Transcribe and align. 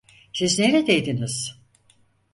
Siz 0.33 0.59
neredeydiniz? 0.59 1.59